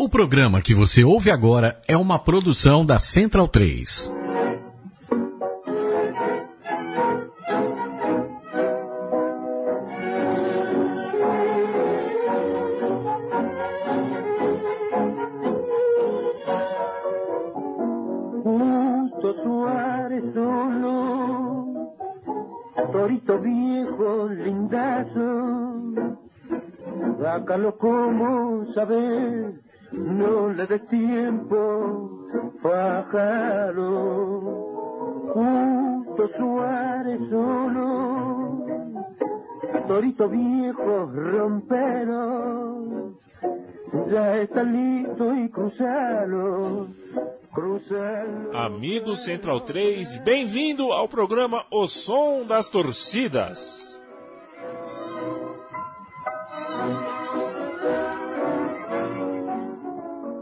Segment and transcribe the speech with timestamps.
[0.00, 4.12] O programa que você ouve agora é uma produção da Central 3.
[18.44, 21.92] Justo Suárez solo,
[22.92, 25.28] torito viejo, lindazo,
[27.20, 29.37] sácalo como saber,
[49.08, 53.98] Amigo Central 3, bem-vindo ao programa O Som das Torcidas.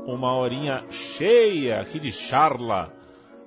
[0.05, 2.93] Uma horinha cheia aqui de charla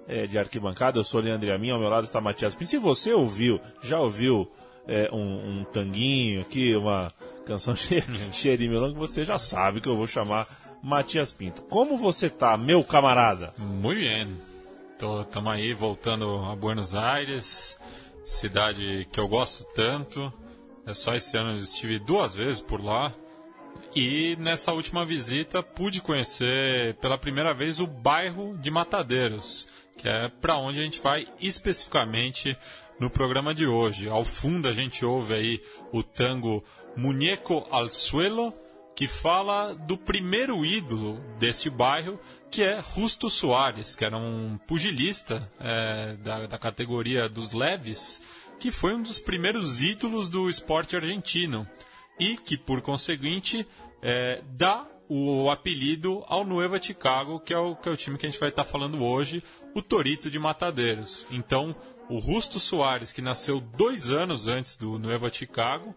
[0.08, 0.98] é, de arquibancada.
[0.98, 2.70] Eu sou o Leandro Amin, ao meu lado está Matias Pinto.
[2.70, 4.50] Se você ouviu, já ouviu
[4.88, 7.12] é, um, um tanguinho aqui, uma
[7.46, 10.48] canção cheia, cheia de melão, você já sabe que eu vou chamar
[10.82, 11.64] Matias Pinto.
[11.64, 13.54] Como você tá, meu camarada?
[13.58, 14.49] Muito bem.
[15.02, 17.80] Estamos aí voltando a Buenos Aires,
[18.26, 20.32] cidade que eu gosto tanto.
[20.86, 23.14] É só esse ano eu estive duas vezes por lá.
[23.96, 30.28] E nessa última visita pude conhecer pela primeira vez o bairro de Matadeiros, que é
[30.28, 32.58] para onde a gente vai especificamente
[33.00, 34.10] no programa de hoje.
[34.10, 35.62] Ao fundo a gente ouve aí
[35.94, 36.62] o tango
[36.98, 38.54] Muñeco al Suelo,
[39.00, 42.20] que fala do primeiro ídolo deste bairro,
[42.52, 48.22] que é Justo Soares, que era um pugilista é, da, da categoria dos leves,
[48.60, 51.66] que foi um dos primeiros ídolos do esporte argentino
[52.20, 53.66] e que, por conseguinte,
[54.02, 58.26] é, dá o apelido ao Nueva Chicago, que é o, que é o time que
[58.26, 59.42] a gente vai estar falando hoje,
[59.74, 61.26] o Torito de Matadeiros.
[61.32, 61.74] Então,
[62.10, 65.96] o Rusto Soares, que nasceu dois anos antes do Nueva Chicago,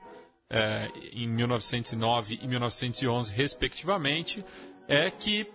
[0.53, 4.45] é, em 1909 e 1911, respectivamente,
[4.87, 5.47] é que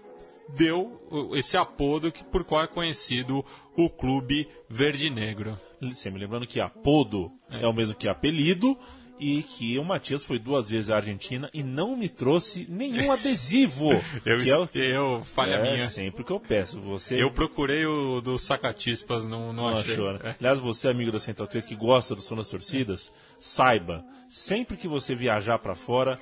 [0.55, 3.45] deu esse apodo que, por qual é conhecido
[3.77, 5.57] o Clube Verde Negro.
[5.93, 8.77] Sempre lembrando que apodo é, é o mesmo que apelido
[9.19, 13.89] e que o Matias foi duas vezes à Argentina e não me trouxe nenhum adesivo.
[14.25, 15.87] eu, que é, o- eu falha é minha.
[15.87, 16.79] sempre que eu peço.
[16.81, 19.93] Você Eu procurei o do Sacatispas, não, não, não achei.
[19.95, 20.19] achou, né?
[20.23, 20.35] É.
[20.39, 24.87] Aliás, você, amigo da Central 3, que gosta do som das torcidas, saiba, sempre que
[24.87, 26.19] você viajar pra fora,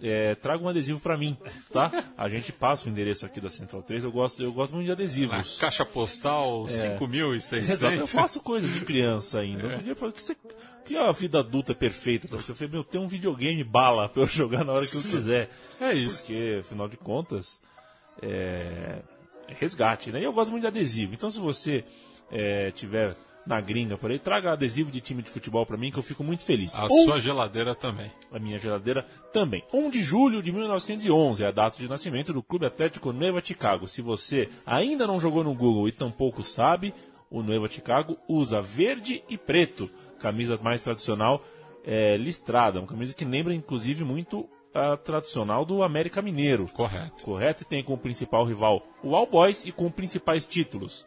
[0.00, 1.36] é, traga um adesivo pra mim,
[1.72, 2.04] tá?
[2.16, 4.90] A gente passa o endereço aqui da Central 3, eu gosto, eu gosto muito de
[4.90, 5.58] Na adesivos.
[5.58, 6.96] caixa postal É.
[6.98, 7.56] 5.600.
[7.56, 9.76] Exato, eu faço coisas de criança ainda.
[9.78, 10.36] Dia eu falei, que, você,
[10.84, 12.52] que a vida adulta é perfeita pra você.
[12.52, 15.50] Eu falei, meu, tem um videogame bala pra eu jogar na hora que eu quiser.
[15.80, 16.18] É isso.
[16.20, 17.60] Porque, afinal de contas,
[18.22, 19.00] é,
[19.48, 20.20] é resgate, né?
[20.20, 21.12] E eu gosto muito de adesivo.
[21.14, 21.84] Então, se você
[22.30, 23.16] é, tiver
[23.48, 26.22] na gringa por aí, traga adesivo de time de futebol pra mim, que eu fico
[26.22, 26.74] muito feliz.
[26.76, 28.12] A Um- sua geladeira também.
[28.30, 29.64] a minha geladeira também.
[29.72, 33.88] 1 de julho de 1911 é a data de nascimento do Clube Atlético Nueva Chicago.
[33.88, 36.92] Se você ainda não jogou no Google e tampouco sabe,
[37.30, 39.88] o Nueva Chicago usa verde e preto,
[40.20, 41.42] camisa mais tradicional
[41.86, 46.68] é, listrada, uma camisa que lembra inclusive muito a tradicional do América Mineiro.
[46.68, 47.24] Correto.
[47.24, 47.62] Correto?
[47.62, 51.06] E tem como principal rival o All Boys e com principais títulos.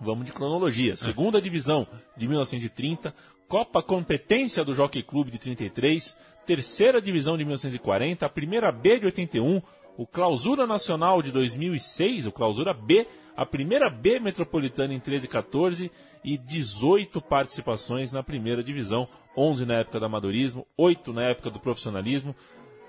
[0.00, 0.96] Vamos de cronologia.
[0.96, 1.86] Segunda divisão
[2.16, 3.14] de 1930,
[3.48, 9.06] Copa Competência do Jockey Clube de 33, Terceira divisão de 1940, a Primeira B de
[9.06, 9.62] 81,
[9.96, 15.28] o Clausura Nacional de 2006, o Clausura B, a Primeira B Metropolitana em 13 e
[15.28, 15.92] 14
[16.24, 21.60] e 18 participações na Primeira divisão, 11 na época do amadorismo, 8 na época do
[21.60, 22.34] profissionalismo.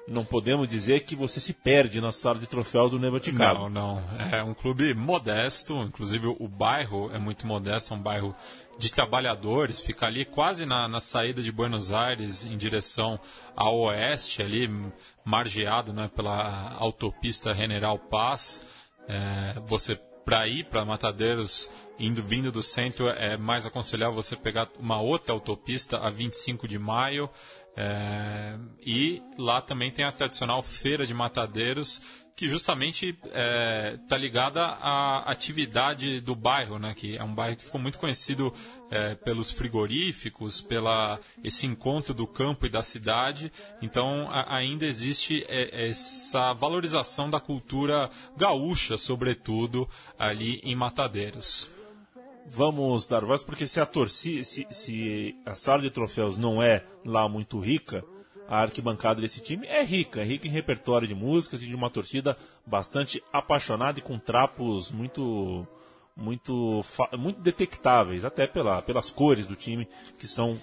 [0.06, 3.20] Não podemos dizer que você se perde na sala de troféus do Neva.
[3.32, 4.04] Não, não.
[4.32, 8.36] É um clube modesto, inclusive o bairro é muito modesto, é um bairro
[8.78, 13.20] de trabalhadores, fica ali quase na, na saída de Buenos Aires em direção
[13.56, 14.70] ao oeste, ali
[15.24, 18.66] margeado né, pela autopista General Paz.
[19.08, 21.70] É, você para ir para Matadeiros,
[22.00, 26.80] indo vindo do centro, é mais aconselhável você pegar uma outra autopista a 25 de
[26.80, 27.30] maio.
[27.76, 28.56] É,
[28.86, 32.02] e lá também tem a tradicional feira de matadeiros,
[32.36, 33.16] que justamente
[34.02, 36.94] está ligada à atividade do bairro, né?
[36.96, 38.52] Que é um bairro que ficou muito conhecido
[38.90, 43.52] é, pelos frigoríficos, pela esse encontro do campo e da cidade.
[43.84, 49.88] Então a- ainda existe é, essa valorização da cultura gaúcha, sobretudo
[50.18, 51.70] ali em Matadeiros.
[52.46, 56.84] Vamos dar voz, porque se a torcida, se, se a sala de troféus não é
[57.06, 58.04] lá muito rica,
[58.48, 61.90] a arquibancada desse time é rica, é rica em repertório de músicas e de uma
[61.90, 65.68] torcida bastante apaixonada e com trapos muito
[66.16, 66.82] muito
[67.18, 69.88] muito detectáveis, até pela, pelas cores do time
[70.18, 70.60] que são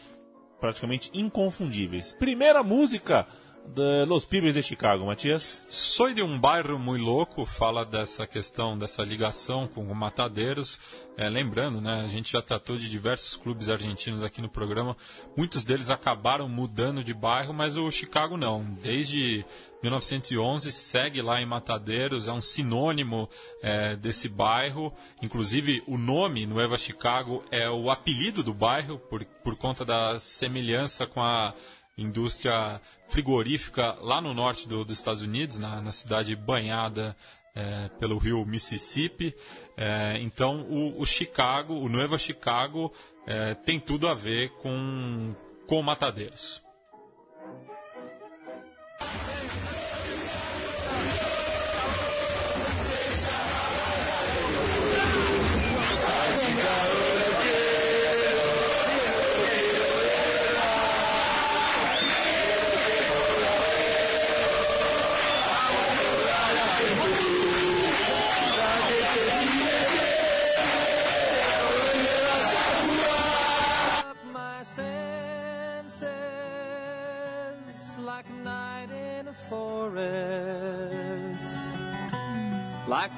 [0.61, 2.12] praticamente inconfundíveis.
[2.12, 3.27] Primeira música
[3.70, 5.64] de Los Pibes de Chicago, Matias?
[5.69, 10.78] Sou de um bairro muito louco, fala dessa questão, dessa ligação com o Matadeiros.
[11.17, 14.96] É, lembrando, né, a gente já tratou de diversos clubes argentinos aqui no programa.
[15.37, 18.64] Muitos deles acabaram mudando de bairro, mas o Chicago não.
[18.81, 19.44] Desde
[19.82, 23.28] 1911 segue lá em Matadeiros, é um sinônimo
[23.62, 24.93] é, desse bairro.
[25.22, 31.06] Inclusive, o nome Nueva Chicago é o apelido do bairro, por, por conta da semelhança
[31.06, 31.55] com a
[31.97, 37.17] indústria frigorífica lá no norte do, dos Estados Unidos, na, na cidade banhada
[37.55, 39.35] é, pelo rio Mississippi.
[39.77, 42.93] É, então, o, o, Chicago, o Nueva Chicago,
[43.27, 45.35] é, tem tudo a ver com,
[45.67, 46.63] com matadeiros.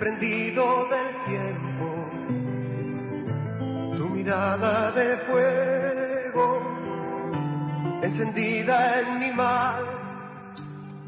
[0.00, 2.10] Desprendido del tiempo,
[3.98, 6.62] tu mirada de fuego,
[8.02, 9.84] encendida en mi mar.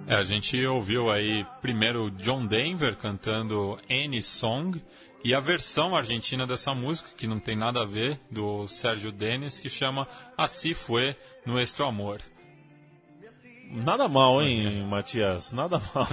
[0.06, 4.82] É, a gente ouviu aí primeiro John Denver cantando Any Song
[5.24, 9.58] e a versão argentina dessa música, que não tem nada a ver, do Sérgio Denis,
[9.58, 10.06] que chama
[10.36, 11.16] Assim Foi
[11.46, 12.20] Nuestro Amor.
[13.74, 15.54] Nada mal, hein, Matias?
[15.54, 16.06] Nada mal.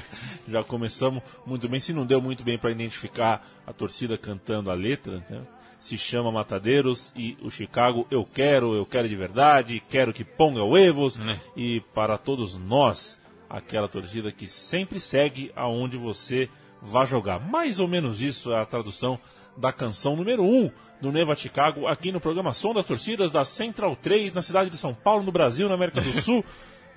[0.46, 1.80] Já começamos muito bem.
[1.80, 5.40] Se não deu muito bem para identificar a torcida cantando a letra, né?
[5.78, 10.62] se chama Matadeiros e o Chicago eu quero, eu quero de verdade, quero que ponga
[10.62, 11.16] huevos.
[11.16, 11.40] Né?
[11.56, 16.50] E para todos nós, aquela torcida que sempre segue aonde você
[16.82, 17.40] vai jogar.
[17.40, 19.18] Mais ou menos isso é a tradução
[19.56, 20.70] da canção número 1 um
[21.00, 24.76] do Neva Chicago, aqui no programa Som das Torcidas da Central 3, na cidade de
[24.76, 26.44] São Paulo, no Brasil, na América do Sul.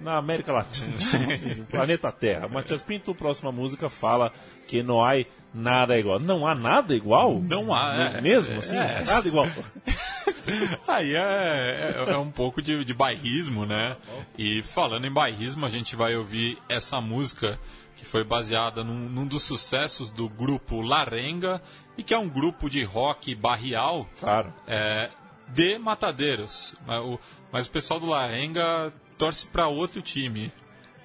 [0.02, 0.94] Na América Latina,
[1.70, 2.48] planeta Terra.
[2.48, 4.32] Matias Pinto, próxima música, fala
[4.68, 5.14] que não há
[5.54, 6.20] nada igual.
[6.20, 7.40] Não há nada igual?
[7.40, 7.98] Não há.
[7.98, 8.76] Não, é, mesmo assim?
[8.76, 9.48] É, nada igual.
[10.88, 13.98] Aí é, é, é, um pouco de, de bairrismo, né?
[14.38, 17.60] E falando em bairrismo, a gente vai ouvir essa música
[17.96, 21.62] que foi baseada num, num dos sucessos do grupo Larenga
[21.98, 24.54] e que é um grupo de rock barrial claro.
[24.66, 25.10] é,
[25.50, 26.74] de matadeiros.
[26.88, 27.20] Mas o,
[27.52, 30.52] mas o pessoal do Larenga torce para outro time.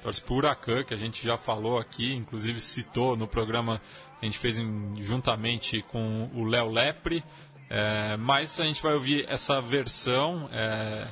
[0.01, 3.81] Torce para o Huracan, que a gente já falou aqui, inclusive citou no programa
[4.21, 7.25] que a gente fez em, juntamente com o Léo Lepre.
[7.69, 11.09] É, mas a gente vai ouvir essa versão é,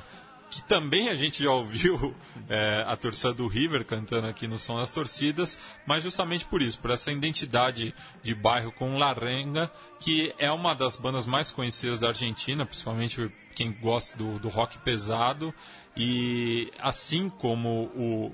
[0.49, 2.15] que também a gente já ouviu
[2.47, 6.79] é, a torcida do River cantando aqui no Som das Torcidas, mas justamente por isso,
[6.79, 12.09] por essa identidade de bairro com Larenga, que é uma das bandas mais conhecidas da
[12.09, 15.53] Argentina, principalmente quem gosta do, do rock pesado.
[15.95, 18.25] E assim como o,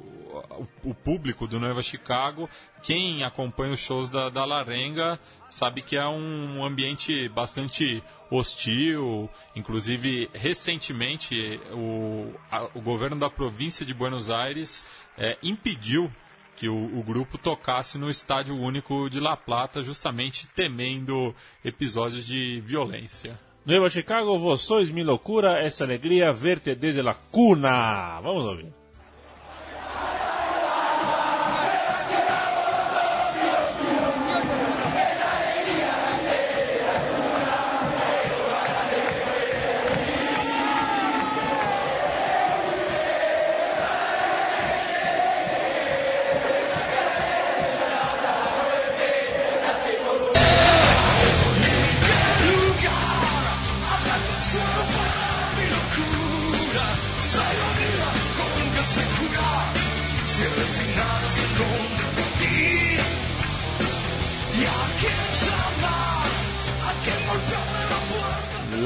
[0.84, 2.50] o, o, público do Nova Chicago,
[2.82, 8.01] quem acompanha os shows da, da Larenga sabe que é um ambiente bastante
[8.32, 9.30] hostil.
[9.56, 14.86] Inclusive, recentemente, o, a, o governo da província de Buenos Aires
[15.18, 16.10] é, impediu
[16.56, 22.62] que o, o, grupo tocasse no Estádio Único de La Plata, justamente temendo episódios de
[22.66, 23.39] violência.
[23.70, 28.20] Nueva Chicago, vos sois mi locura, es alegría verte desde la cuna.
[28.20, 28.78] Vamos a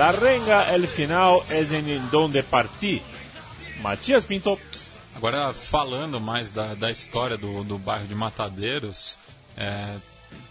[0.03, 3.01] La renga, el final es en donde partí.
[3.81, 4.59] Matias Pinto.
[5.15, 9.17] Agora, falando mais da, da história do, do bairro de Matadeiros,
[9.55, 9.95] é,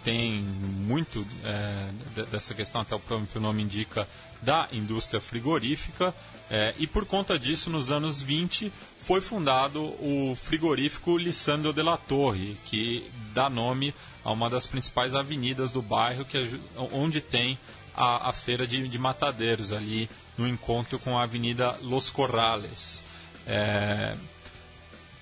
[0.03, 4.09] tem muito é, de- dessa questão, até o próprio nome indica,
[4.41, 6.15] da indústria frigorífica,
[6.51, 8.73] é, e por conta disso, nos anos 20,
[9.07, 13.05] foi fundado o frigorífico Lissandro de la Torre, que
[13.35, 13.95] dá nome
[14.25, 16.49] a uma das principais avenidas do bairro, que é
[16.91, 17.59] onde tem
[17.97, 23.05] a, a feira de, de Matadeiros, ali no encontro com a Avenida Los Corrales.
[23.47, 24.17] É,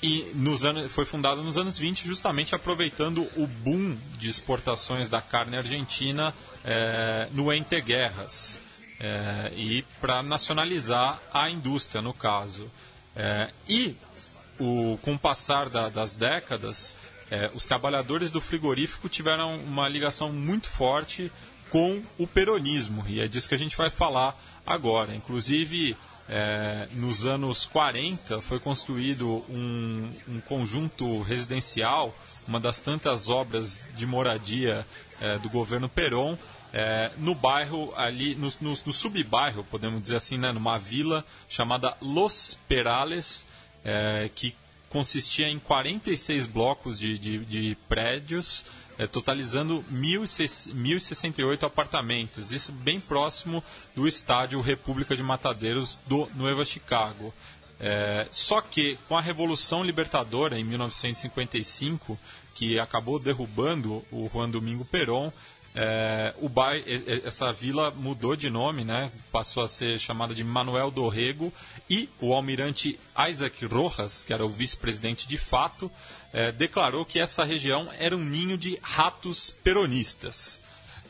[0.03, 5.21] e nos anos, foi fundado nos anos 20, justamente aproveitando o boom de exportações da
[5.21, 6.33] carne argentina
[6.65, 8.59] eh, no entreguerras
[8.99, 12.71] eh, e para nacionalizar a indústria, no caso.
[13.15, 13.97] Eh, e
[14.59, 16.97] o, com o passar da- das décadas,
[17.31, 21.31] eh, os trabalhadores do frigorífico tiveram uma ligação muito forte
[21.71, 25.15] com o peronismo, e é disso que a gente vai falar agora.
[25.15, 25.97] Inclusive,
[26.29, 32.15] é, nos anos 40 foi construído um, um conjunto residencial,
[32.47, 34.87] uma das tantas obras de moradia
[35.21, 36.37] é, do governo Perón,
[36.73, 41.97] é, no bairro ali, no, no, no subbairro, podemos dizer assim, né, numa vila chamada
[42.01, 43.47] Los Perales,
[43.85, 44.55] é, que
[44.91, 48.65] consistia em 46 blocos de, de, de prédios,
[48.99, 52.53] é, totalizando 1.006 1.068 apartamentos.
[52.53, 57.33] Isso bem próximo do estádio República de Matadeiros do Nueva Chicago.
[57.79, 62.19] É, só que com a Revolução Libertadora em 1955,
[62.55, 65.33] que acabou derrubando o Juan Domingo Perón,
[65.75, 69.11] é, o bai- e- essa vila mudou de nome, né?
[69.31, 71.53] passou a ser chamada de Manuel Dorrego
[71.89, 72.99] e o almirante
[73.29, 75.91] Isaac Rojas, que era o vice-presidente de fato,
[76.33, 80.61] é, declarou que essa região era um ninho de ratos peronistas.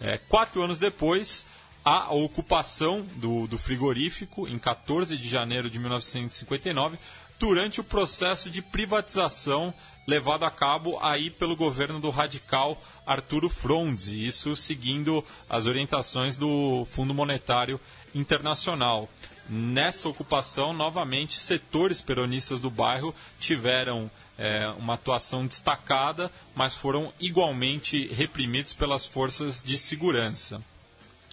[0.00, 1.46] É, quatro anos depois,
[1.84, 6.98] a ocupação do, do frigorífico, em 14 de janeiro de 1959,
[7.38, 9.72] durante o processo de privatização
[10.06, 16.84] levado a cabo aí pelo governo do radical Arturo Fronzi, isso seguindo as orientações do
[16.90, 17.80] Fundo Monetário
[18.14, 19.08] Internacional.
[19.48, 28.06] Nessa ocupação, novamente, setores peronistas do bairro tiveram é, uma atuação destacada, mas foram igualmente
[28.08, 30.62] reprimidos pelas forças de segurança.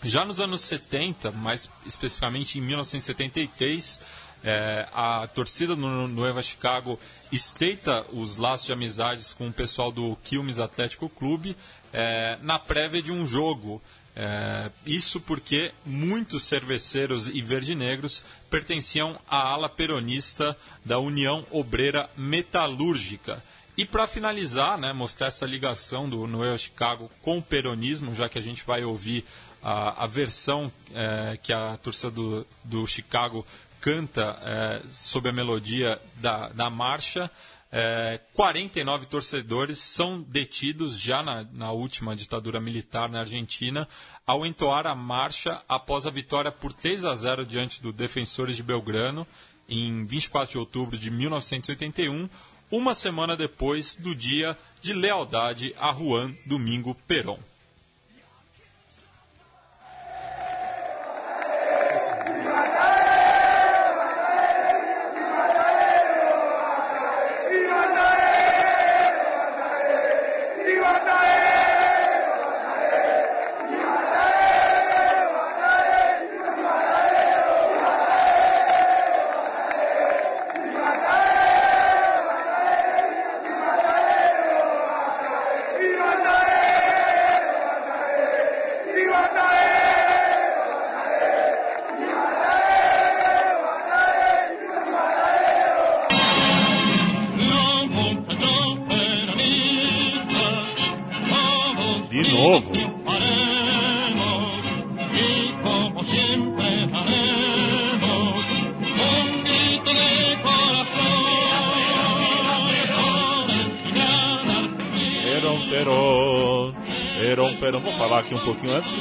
[0.04, 4.00] Já nos anos 70, mais especificamente em 1973,
[4.44, 7.00] é, a torcida no Nueva Chicago
[7.32, 11.58] estreita os laços de amizades com o pessoal do Quilmes Atlético Clube
[11.92, 13.82] é, na prévia de um jogo.
[14.16, 23.44] É, isso porque muitos cerveceiros e verdinegros pertenciam à ala peronista da União Obreira Metalúrgica.
[23.78, 28.40] E para finalizar, né, mostrar essa ligação do Noel Chicago com o peronismo, já que
[28.40, 29.24] a gente vai ouvir
[29.62, 33.46] a, a versão é, que a torcida do, do Chicago
[33.82, 37.30] canta é, sob a melodia da, da marcha.
[37.70, 43.88] É, 49 torcedores são detidos já na, na última ditadura militar na Argentina
[44.26, 48.64] ao entoar a marcha após a vitória por 3 a 0 diante do Defensores de
[48.64, 49.28] Belgrano
[49.68, 52.30] em 24 de outubro de 1981,
[52.72, 57.40] uma semana depois do dia de lealdade a Juan Domingo Perón.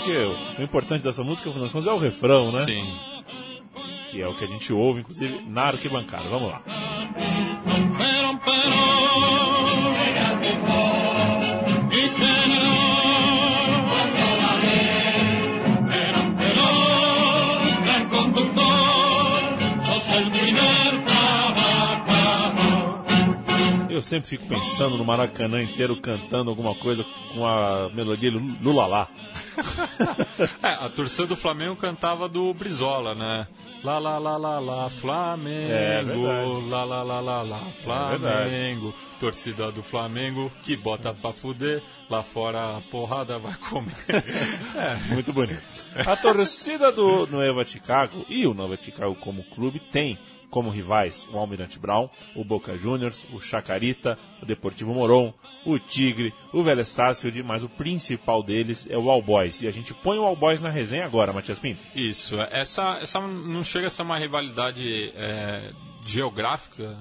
[0.07, 2.61] Porque o importante dessa música, afinal de contas, é o refrão, né?
[2.61, 2.87] Sim.
[4.09, 6.23] Que é o que a gente ouve, inclusive, na arquibancada.
[6.29, 6.63] Vamos lá.
[23.91, 27.03] Eu sempre fico pensando no Maracanã inteiro cantando alguma coisa
[27.35, 29.09] com a melodia Lulalá.
[30.63, 33.47] É, a torcida do Flamengo cantava do Brizola, né?
[33.85, 35.69] Lá, lá, lá, lá, lá, É Flamengo.
[36.27, 36.71] verdade.
[36.71, 38.95] lá, lá, lá, lá, lá, Flamengo.
[39.21, 41.83] torcida do Flamengo que bota pra fuder.
[42.11, 43.93] Lá fora a porrada vai comer.
[45.13, 45.63] Muito bonito.
[46.07, 50.19] A torcida do Nova Chicago e o Nova Chicago como clube tem
[50.51, 55.33] como rivais o Almirante Brown, o Boca Juniors, o Chacarita, o Deportivo Moron,
[55.65, 59.63] o Tigre, o Vélez Sarsfield, mas o principal deles é o All Boys.
[59.63, 61.85] E a gente põe o All Boys na resenha agora, Matias Pinto.
[61.95, 65.73] Isso, essa, essa não chega a ser uma rivalidade é,
[66.07, 66.97] geográfica,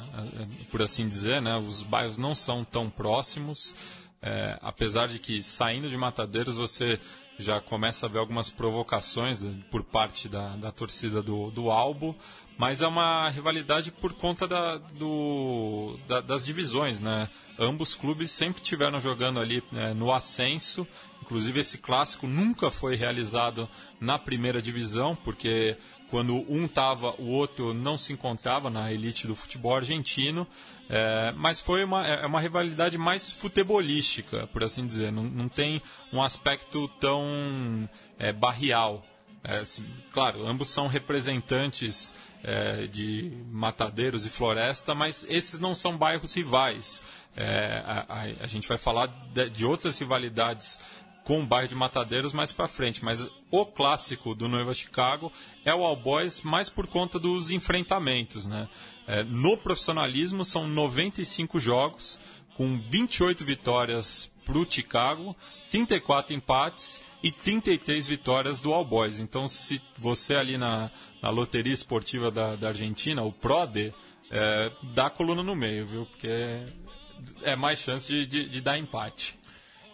[0.71, 1.55] por assim dizer, né?
[1.57, 3.75] Os bairros não são tão próximos,
[4.21, 6.99] é, apesar de que saindo de Matadeiros você
[7.37, 12.15] já começa a ver algumas provocações né, por parte da, da torcida do, do Albo,
[12.57, 17.27] mas é uma rivalidade por conta da, do, da- das divisões, né?
[17.59, 20.87] Ambos clubes sempre tiveram jogando ali né, no ascenso,
[21.21, 23.67] inclusive esse clássico nunca foi realizado
[23.99, 25.75] na primeira divisão, porque
[26.09, 30.47] quando um estava, o outro não se encontrava na elite do futebol argentino,
[30.89, 35.81] é, mas foi uma, é uma rivalidade mais futebolística, por assim dizer, não, não tem
[36.13, 39.03] um aspecto tão é, barrial.
[39.43, 45.97] É, se- claro, ambos são representantes é, de matadeiros e floresta, mas esses não são
[45.97, 47.03] bairros rivais.
[47.35, 50.79] É, a, a- a gente vai falar de, de outras rivalidades
[51.25, 55.31] com o bairro de Matadeiros mais para frente, mas o clássico do Noiva Chicago
[55.65, 58.45] é o All Boys mais por conta dos enfrentamentos.
[58.45, 58.69] Né?
[59.07, 62.19] É, no profissionalismo são 95 jogos,
[62.53, 65.35] com 28 vitórias para o Chicago,
[65.71, 69.19] 34 empates e 33 vitórias do All Boys.
[69.19, 70.91] Então, se você ali na,
[71.21, 73.91] na loteria esportiva da, da Argentina, o PRODE,
[74.29, 76.05] é, dá a coluna no meio, viu?
[76.05, 76.63] Porque
[77.41, 79.35] é mais chance de, de- de dar empate.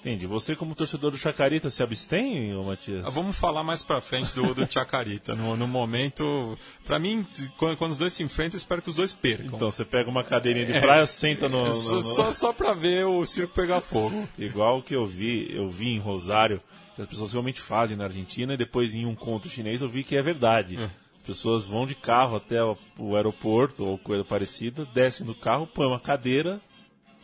[0.02, 0.26] Entendi.
[0.26, 3.06] Você, como torcedor do Chacarita, se abstém, ô Matias?
[3.06, 5.36] Ah, Vamos falar mais pra frente do, do Chacarita.
[5.36, 7.24] No, no momento, pra mim,
[7.56, 9.46] quando, quando os dois se enfrentam, eu espero que os dois percam.
[9.56, 11.66] Então, você pega uma cadeirinha de praia, senta no.
[11.66, 14.28] no- só, no- só, só pra ver o circo pegar fogo.
[14.40, 16.60] Igual o que eu vi, eu vi em Rosário,
[16.96, 20.04] que as pessoas realmente fazem na Argentina, e depois em um conto chinês eu vi
[20.04, 20.78] que é verdade.
[21.18, 25.68] As pessoas vão de carro até o, o aeroporto ou coisa parecida, descem do carro,
[25.68, 26.60] põem uma cadeira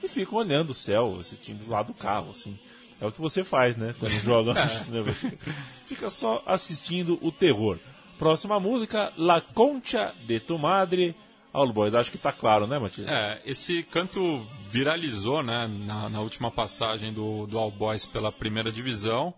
[0.03, 2.57] e ficam olhando o céu, assistindo lá do carro, assim.
[2.99, 3.95] É o que você faz, né?
[3.99, 4.53] Quando joga.
[4.53, 4.67] né?
[5.85, 7.77] Fica só assistindo o terror.
[8.17, 11.15] Próxima música, La Concha de tu Madre.
[11.53, 13.07] All Boys, acho que tá claro, né, Matias?
[13.07, 18.71] É, esse canto viralizou né, na, na última passagem do, do All Boys pela primeira
[18.71, 19.33] divisão.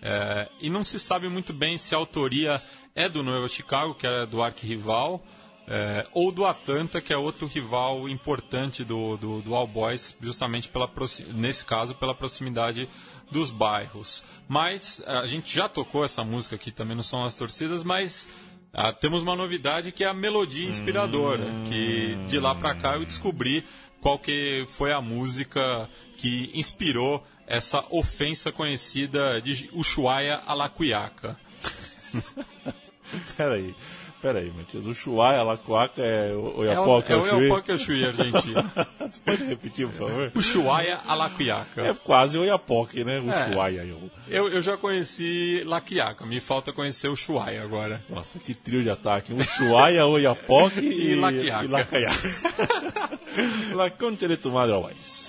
[0.00, 2.62] É, e não se sabe muito bem se a autoria
[2.94, 5.24] é do Nueva Chicago, que é do arquirrival,
[5.66, 10.68] é, ou do Atlanta, que é outro rival importante do, do, do All Boys, justamente
[10.68, 10.90] pela,
[11.34, 12.88] nesse caso pela proximidade
[13.30, 14.24] dos bairros.
[14.46, 18.28] Mas a gente já tocou essa música aqui também no Som das Torcidas, mas
[18.72, 23.04] ah, temos uma novidade que é a melodia inspiradora, que de lá pra cá eu
[23.04, 23.64] descobri
[24.00, 31.38] qual que foi a música que inspirou essa ofensa conhecida de Ushuaia a la Cuiaca.
[33.36, 33.74] Peraí,
[34.24, 34.86] peraí, Matias.
[34.86, 37.36] O a Lacoaca é o É o, Oiapoque, é é o o?
[37.36, 38.62] Oiapoque é o Chuí argentino.
[38.98, 40.32] Você pode repetir, por favor?
[40.34, 41.82] Ushuaia a la Cuiaca.
[41.82, 43.20] É quase Oiapoque, né?
[43.20, 43.52] O É.
[43.52, 43.92] Chuai aí.
[43.92, 48.02] o- Eu, eu já conheci La Quiaca, me falta conhecer o Ushuaia agora.
[48.08, 49.34] Nossa, que trio de ataque.
[49.34, 51.64] O Chuai, a Oiapoque e, E Laquiaca.
[51.64, 52.28] e Lacaiaca.
[53.74, 55.23] La Concha de tu Madre Always.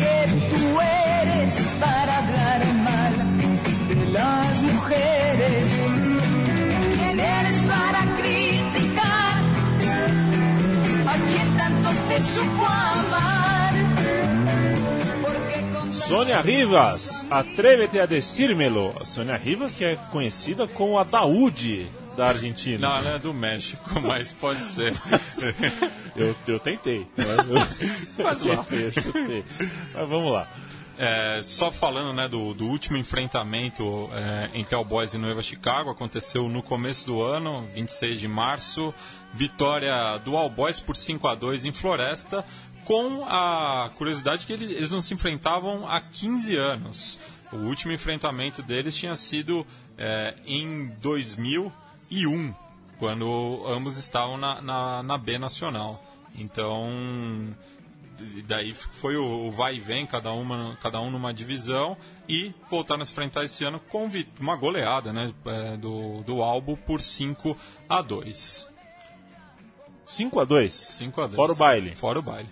[0.00, 0.16] Que
[0.50, 3.14] tú eres para hablar mal
[3.88, 5.64] de las mujeres?
[6.96, 9.34] ¿Quién eres para criticar
[11.12, 13.72] a quien tanto te supo amar?
[16.08, 18.92] Sônia Rivas, Atrévete a decírmelo.
[19.04, 21.88] Sônia Rivas, que é conhecida como a Daúde
[22.20, 22.86] da Argentina.
[22.86, 24.92] Não, ela é do México, mas pode ser.
[26.14, 27.06] Eu, eu tentei.
[27.16, 27.24] né?
[27.48, 27.54] Eu,
[28.22, 28.56] Mas lá.
[28.64, 29.44] tentei, eu chutei.
[29.94, 30.48] Mas vamos lá.
[30.98, 35.88] É, só falando né, do, do último enfrentamento é, entre All Boys e Nueva Chicago,
[35.88, 38.92] aconteceu no começo do ano, 26 de março.
[39.32, 42.44] Vitória do All Boys por 5 a 2 em Floresta,
[42.84, 47.20] com a curiosidade que eles, eles não se enfrentavam há 15 anos.
[47.52, 49.64] O último enfrentamento deles tinha sido
[49.96, 50.88] é, em
[52.10, 52.54] 2001,
[52.98, 56.02] quando ambos estavam na, na, na B Nacional.
[56.34, 56.90] Então,
[58.20, 61.96] e daí foi o, vai e vem, cada, uma, cada um numa divisão,
[62.28, 66.76] e voltaram a se enfrentar esse ano com uma goleada né, é, do, do Albo
[66.76, 67.56] por 5
[67.88, 68.68] a 2
[70.04, 71.94] 5 a 2 5 a 2 Fora o baile.
[71.94, 72.48] Fora o baile.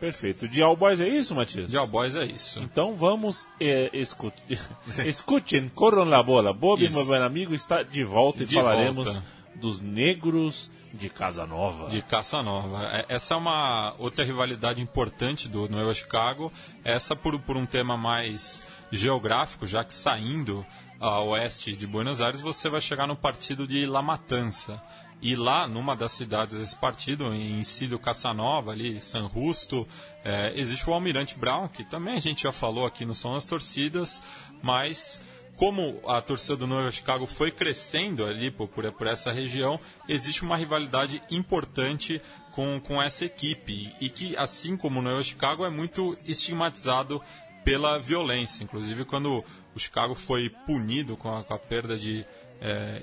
[0.00, 0.48] Perfeito.
[0.48, 1.70] De All Boys é isso, Matias?
[1.70, 2.58] De All Boys é isso.
[2.60, 3.46] Então vamos
[3.92, 4.32] escu
[5.06, 6.52] escutem, corram la bola.
[6.52, 6.96] Bob, Isso.
[6.96, 9.22] meu bom amigo, está de volta e De falaremos volta.
[9.56, 11.88] dos negros de Casa Nova.
[11.88, 12.82] De Caça Nova.
[12.96, 16.52] É- Essa é uma outra rivalidade importante do Nueva Chicago.
[16.82, 20.66] Essa por, por um tema mais geográfico, já que saindo
[20.98, 24.82] a oeste de Buenos Aires, você vai chegar no partido de La Matança.
[25.22, 29.86] E lá, numa das cidades desse partido, em Cílio Caçanova, ali, San Justo,
[30.24, 33.44] é, existe o Almirante Brown, que também a gente já falou aqui no Som das
[33.44, 34.22] Torcidas,
[34.62, 35.20] mas
[35.56, 39.78] como a torcida do Nova Chicago foi crescendo ali por, por, por essa região,
[40.08, 42.18] existe uma rivalidade importante
[42.52, 43.94] com, com essa equipe.
[44.00, 47.20] E que, assim como o Nova Chicago, é muito estigmatizado
[47.62, 48.64] pela violência.
[48.64, 52.24] Inclusive, quando o Chicago foi punido com a, com a perda de
[52.60, 53.02] é,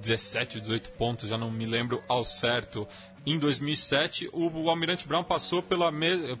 [0.00, 2.86] 17 ou 18 pontos, já não me lembro ao certo.
[3.26, 5.92] Em 2007, o, Almirante Brown passou pela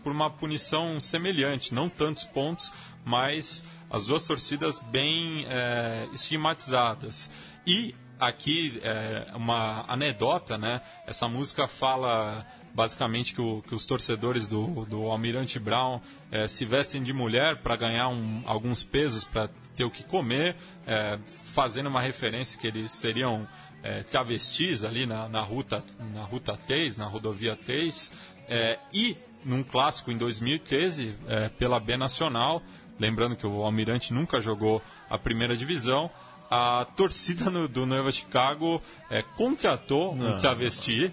[0.02, 2.72] por uma punição semelhante, não tantos pontos,
[3.04, 7.30] mas as duas torcidas bem é, estigmatizadas.
[7.66, 10.80] E aqui é, uma anedota, né?
[11.06, 12.46] Essa música fala
[12.82, 17.56] basicamente que, o- que os torcedores do, do Almirante Brown eh, se vestem de mulher
[17.56, 20.54] para ganhar um- alguns pesos para ter o que comer,
[20.86, 23.46] eh, fazendo uma referência que eles seriam
[23.82, 28.12] eh, travestis ali na, na ruta na ruta Teis, na rodovia Teis,
[28.48, 32.62] eh, e num clássico em 2013 eh, pela B Nacional,
[32.98, 36.08] lembrando que o Almirante nunca jogou a primeira divisão.
[36.50, 41.12] A torcida no- do Nova Chicago eh, contratou um travesti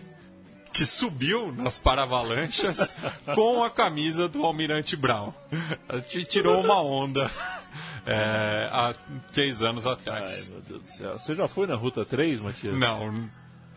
[0.75, 2.93] que subiu nas paravalanchas
[3.33, 5.31] com a camisa do Almirante Brown.
[6.27, 7.31] Tirou uma onda
[8.05, 8.93] é, há
[9.31, 10.49] três anos Ai, atrás.
[10.49, 11.17] meu Deus do céu.
[11.17, 12.77] Você já foi na Ruta 3, Matias?
[12.77, 13.29] Não,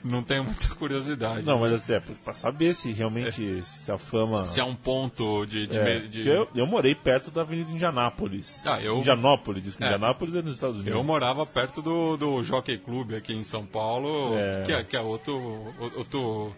[0.05, 1.43] não tenho muita curiosidade.
[1.47, 4.45] Não, mas até para saber se realmente se a fama.
[4.47, 5.67] Se é um ponto de.
[5.67, 8.65] de, É, de- eu, eu morei perto da Avenida Indianápolis.
[8.67, 9.85] Ah, eu- Indianópolis, desculpa.
[9.87, 9.95] É.
[9.97, 10.95] Indianápolis é nos Estados Unidos.
[10.95, 14.63] Eu morava perto do, do Jockey Club aqui em São Paulo, É.
[14.65, 16.55] que, é, que é outro, outro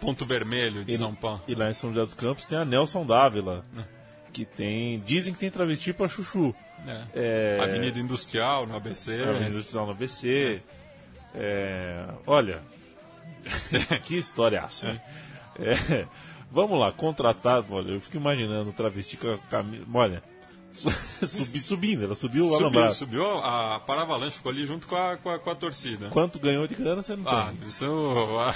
[0.00, 1.42] ponto vermelho de E- São Paulo.
[1.48, 3.64] E lá em São José dos Campos tem a Nelson Dávila,
[4.32, 5.00] que tem.
[5.00, 6.54] Dizem que tem travesti pra chuchu.
[6.86, 7.02] É.
[7.14, 9.12] É, Avenida Industrial, no ABC.
[9.22, 10.62] Avenida Industrial no ABC.
[11.34, 12.62] É, olha,
[14.04, 15.00] que historiaço, hein?
[15.58, 16.06] É,
[16.50, 17.64] vamos lá, contratar.
[17.70, 19.84] Olha, eu fico imaginando travesti com a camisa.
[19.92, 20.22] Olha,
[20.76, 22.94] subi, subindo, ela subiu o Subiu, alambrado.
[22.94, 26.08] subiu a Paravalanche, ficou ali junto com a, com a, com a torcida.
[26.10, 27.68] Quanto ganhou de grana, você não Ah, tem.
[27.68, 27.84] isso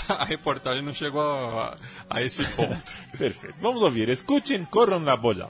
[0.08, 1.76] a, a reportagem não chegou a,
[2.08, 2.92] a esse ponto.
[3.16, 3.56] Perfeito.
[3.60, 4.08] Vamos ouvir.
[4.08, 5.48] Escutem, corram na bolha.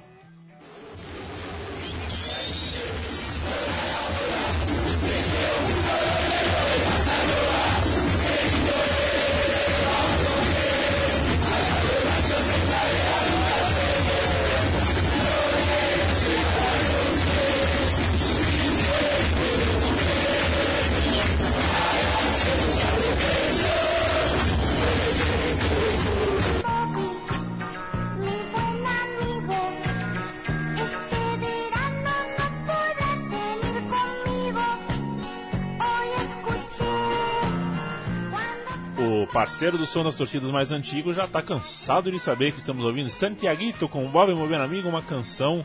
[39.33, 43.09] Parceiro do som das torcidas mais antigo já está cansado de saber que estamos ouvindo
[43.09, 45.64] Santiaguito com o Bob Movendo Amigo, uma canção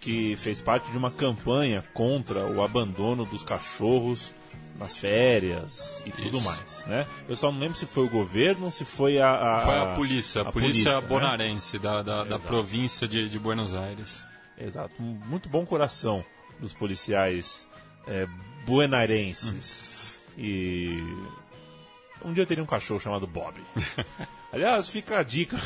[0.00, 4.32] que fez parte de uma campanha contra o abandono dos cachorros
[4.78, 6.44] nas férias e tudo Isso.
[6.44, 7.06] mais, né?
[7.28, 9.30] Eu só não lembro se foi o governo ou se foi a...
[9.30, 11.06] a- Foi a polícia, a, polícia, né?
[11.06, 12.46] bonaerense da, da, da Exato.
[12.46, 14.26] província de, de Buenos Aires.
[14.58, 16.24] Exato, um muito bom coração
[16.60, 17.68] dos policiais
[18.08, 18.26] é,
[18.66, 20.20] buenarenses.
[20.36, 21.00] E
[22.24, 23.54] Um dia eu teria um cachorro chamado Bob.
[24.52, 25.56] Aliás, fica a dica.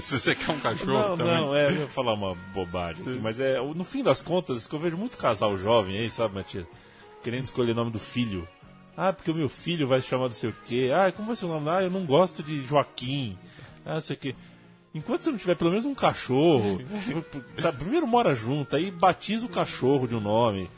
[0.00, 1.34] Se você quer um cachorro Não, também.
[1.36, 4.74] não, é, eu ia falar uma bobagem aqui, mas é, no fim das contas, que
[4.74, 6.66] eu vejo muito casal jovem aí, sabe, Matias?
[7.22, 8.46] Querendo escolher o nome do filho.
[8.96, 10.90] Ah, porque o meu filho vai se chamar não sei o quê.
[10.94, 11.68] Ah, como vai ser o nome?
[11.68, 13.36] Ah, eu não gosto de Joaquim.
[13.84, 14.34] Ah, não sei o quê.
[14.94, 16.80] Enquanto você não tiver pelo menos um cachorro,
[17.58, 20.70] sabe, primeiro mora junto, aí batiza o cachorro de um nome.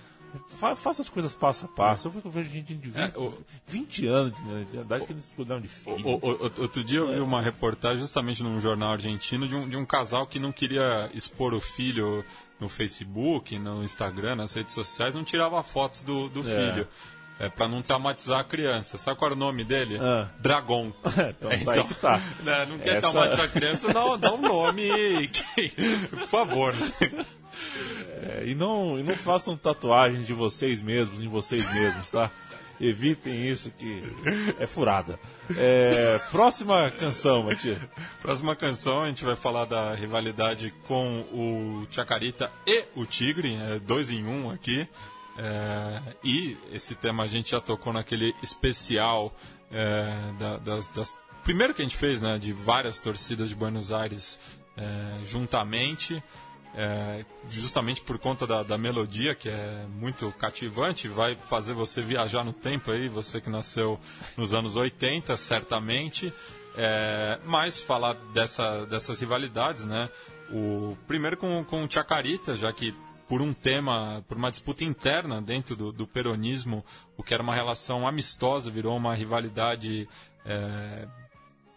[0.59, 2.09] Fa- faça as coisas passo a passo.
[2.09, 3.33] Eu vejo- eu vejo gente de 20, É, o-
[3.67, 6.07] 20 anos de, de idade que eles cuidam de filho.
[6.07, 9.77] O- o- outro dia eu vi uma reportagem justamente num jornal argentino de um, de
[9.77, 12.25] um casal que não queria expor o filho
[12.61, 16.43] no Facebook, no Instagram, nas redes sociais, não tirava fotos do, do É.
[16.73, 16.89] filho.
[17.39, 18.99] É, pra não traumatizar a criança.
[18.99, 19.97] Sabe qual era o nome dele?
[19.99, 20.29] Ah.
[20.41, 20.93] Dragon.
[21.31, 22.21] então, tá aí que tá.
[22.43, 25.27] né, não quer Essa- traumatizar a criança, dá, dá um nome.
[25.29, 25.71] que-
[26.11, 26.75] por favor.
[28.23, 32.31] É, e, não, e não façam tatuagens de vocês mesmos em vocês mesmos, tá?
[32.81, 34.03] Evitem isso que
[34.59, 35.19] é furada.
[35.55, 37.79] É, próxima canção, Matias.
[38.23, 43.79] Próxima canção, a gente vai falar da rivalidade com o Chacarita e o Tigre, é
[43.79, 44.89] dois em um aqui.
[45.39, 49.35] É, e esse tema a gente já tocou naquele especial
[49.71, 52.39] é, da- das, das- Primeiro que a gente fez, né?
[52.39, 54.39] De várias torcidas de Buenos Aires
[54.77, 56.23] é, juntamente.
[56.75, 62.45] É, justamente por conta da, da melodia, que é muito cativante, vai fazer você viajar
[62.45, 63.99] no tempo aí, você que nasceu
[64.37, 66.33] nos anos 80, certamente.
[66.77, 70.09] É, mas falar dessa, dessas rivalidades, né?
[70.53, 72.95] O, primeiro com, com o Chacarita, já que
[73.29, 76.85] por um tema, por uma disputa interna dentro do, do peronismo,
[77.17, 80.09] o que era uma relação amistosa virou uma rivalidade
[80.45, 81.07] é,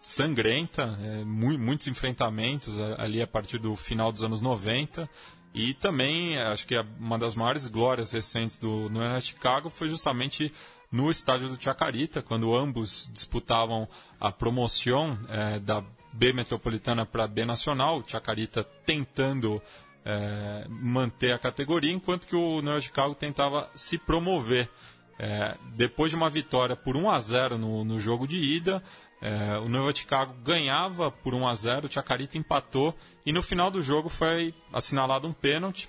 [0.06, 5.08] sangrenta, é, mu- muitos enfrentamentos ali a partir do final dos anos 90.
[5.54, 10.52] E também, acho que uma das maiores glórias recentes do no Arena Chicago foi justamente
[10.92, 13.88] no estádio do Chacarita, quando ambos disputavam
[14.20, 19.62] a promoção é, da B Metropolitana para B Nacional, o Chacarita tentando
[20.04, 24.68] é, manter a categoria, enquanto que o Neo Chicago tentava se promover.
[25.16, 28.82] É, depois de uma vitória por 1 a 0 no, no jogo de ida,
[29.24, 33.70] é, o Nova Chicago ganhava por 1 a 0 o Chacarita empatou e no final
[33.70, 35.88] do jogo foi assinalado um pênalti.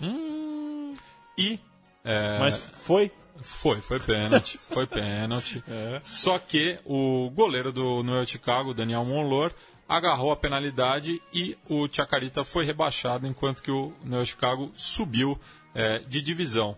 [1.38, 1.60] E
[2.02, 3.12] é, Mas foi?
[3.42, 5.62] foi, foi pênalti, foi pênalti.
[6.02, 9.52] Só que o goleiro do New Chicago, Daniel Monlor,
[9.86, 15.38] agarrou a penalidade e o Chacarita foi rebaixado, enquanto que o New Chicago subiu
[15.74, 16.78] é, de divisão.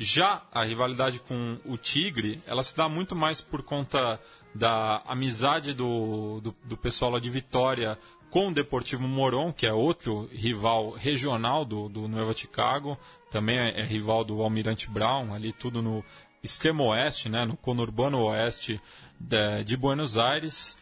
[0.00, 4.20] Já a rivalidade com o Tigre, ela se dá muito mais por conta
[4.54, 7.98] da amizade do, do, do pessoal lá de Vitória
[8.30, 12.98] com o Deportivo Moron, que é outro rival regional do, do Nueva Chicago,
[13.30, 16.04] também é, é rival do Almirante Brown, ali tudo no
[16.42, 18.80] extremo oeste, né, no conurbano oeste
[19.18, 20.76] de, de Buenos Aires.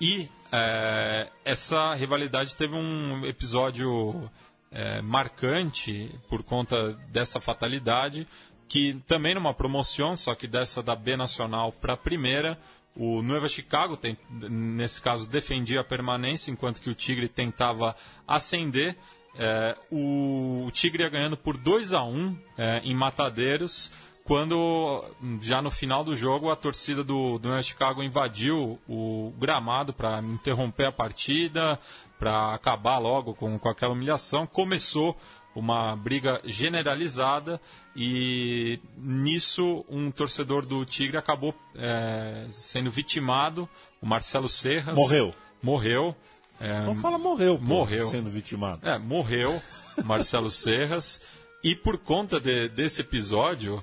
[0.00, 4.30] E é, essa rivalidade teve um episódio
[4.70, 8.26] é, marcante por conta dessa fatalidade,
[8.68, 12.58] que também numa promoção, só que dessa da B Nacional para a primeira,
[12.96, 18.96] o Nueva Chicago, tem, nesse caso, defendia a permanência, enquanto que o Tigre tentava ascender.
[19.34, 23.90] É, o, o Tigre ia ganhando por 2 a 1 é, em Matadeiros,
[24.24, 25.04] quando
[25.40, 30.20] já no final do jogo a torcida do, do Nueva Chicago invadiu o gramado para
[30.20, 31.78] interromper a partida,
[32.18, 34.46] para acabar logo com, com aquela humilhação.
[34.46, 35.16] Começou
[35.54, 37.60] uma briga generalizada
[37.94, 43.68] e nisso um torcedor do Tigre acabou é, sendo vitimado,
[44.00, 44.94] o Marcelo Serras.
[44.94, 45.34] Morreu.
[45.62, 46.16] Morreu.
[46.60, 48.08] É, Não fala morreu, pô, Morreu.
[48.08, 48.86] sendo vitimado.
[48.88, 49.60] é, morreu
[50.04, 51.20] Marcelo Serras.
[51.62, 53.82] E por conta de- desse episódio,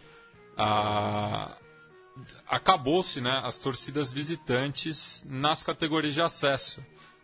[2.48, 6.84] acabou-se né, as torcidas visitantes nas categorias de acesso.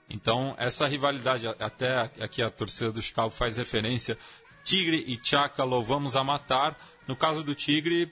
[0.10, 4.17] Então, essa rivalidade, até aqui a torcida do Chicago faz referência,
[4.65, 6.75] Tigre e Chaca louvamos a matar.
[7.08, 8.12] No caso do Tigre,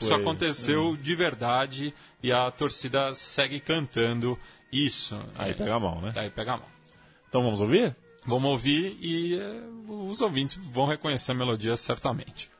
[0.00, 4.36] isso Foi, aconteceu de verdade e a torcida segue cantando
[4.70, 5.18] isso.
[5.36, 6.12] Aí É, pega a mão, né?
[6.16, 6.66] Aí pega a mão.
[7.28, 7.96] Então vamos ouvir?
[8.26, 12.50] Vamos ouvir e eh, os ouvintes vão reconhecer a melodia certamente.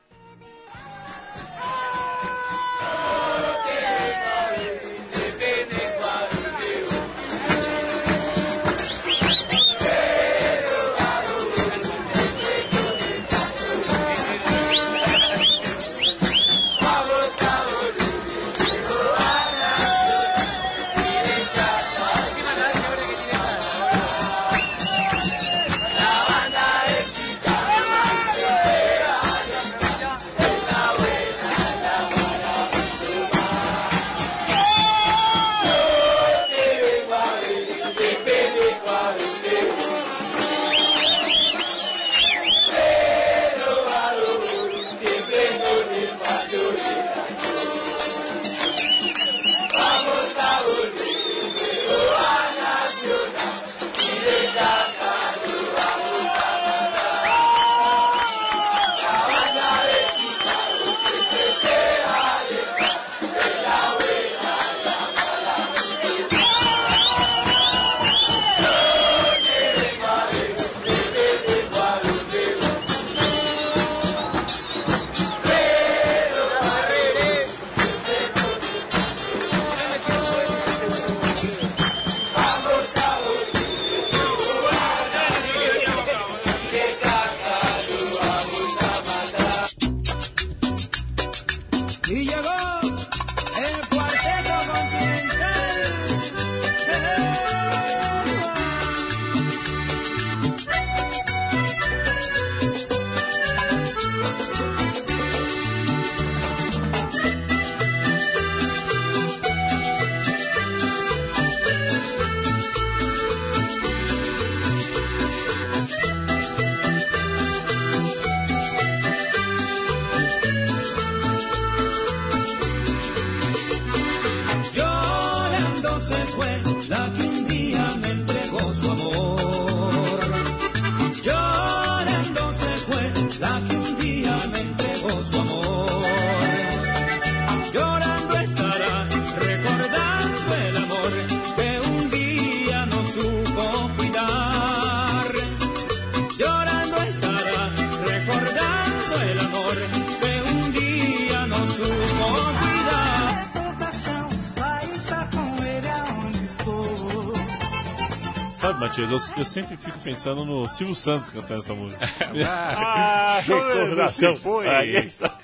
[158.83, 162.05] Matias, eu, eu sempre fico pensando no Silvio Santos cantando essa música.
[162.45, 164.67] Ah, chorando se foi.
[164.67, 165.37] Aí está.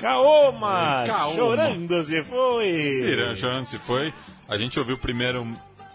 [0.00, 1.34] Kaoma, Kaoma.
[1.34, 2.76] chorando se foi.
[2.76, 4.14] Cirã, chorando se foi.
[4.48, 5.44] A gente ouviu primeiro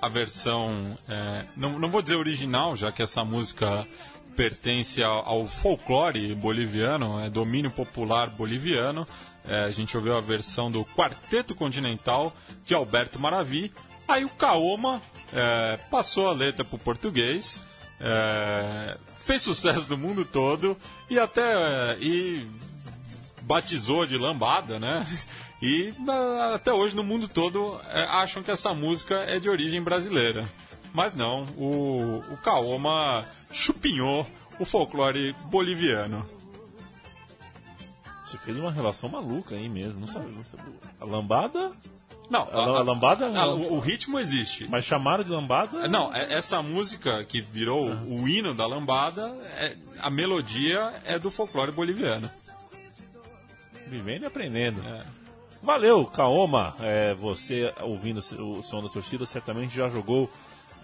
[0.01, 3.87] a versão, é, não, não vou dizer original, já que essa música
[4.35, 9.07] pertence ao, ao folclore boliviano, é domínio popular boliviano.
[9.47, 13.71] É, a gente ouviu a versão do Quarteto Continental de Alberto Maravi.
[14.07, 17.63] Aí o Kaoma é, passou a letra para o português,
[17.99, 20.77] é, fez sucesso no mundo todo
[21.09, 21.41] e até
[21.93, 22.47] é, e
[23.43, 25.05] batizou de lambada, né?
[25.61, 29.81] E na- até hoje no mundo todo é, acham que essa música é de origem
[29.81, 30.45] brasileira.
[30.93, 34.27] Mas não, o, o Kaoma chupinhou
[34.59, 36.23] o folclore boliviano.
[38.25, 40.35] Você fez uma relação maluca aí mesmo, não sabe?
[40.35, 40.63] Não sabe.
[40.99, 41.71] A lambada,
[42.29, 43.61] Não, A- a lambada a- não.
[43.61, 44.65] o, o ritmo existe.
[44.69, 45.87] mas chamaram de lambada?
[45.87, 51.29] Não, é- essa música que virou o hino da lambada, é- a melodia é do
[51.29, 52.29] folclore boliviano.
[53.87, 54.81] Vivendo e aprendendo.
[55.61, 56.75] Valeu, Kaoma.
[56.79, 60.29] É, você ouvindo o som da torcida certamente já jogou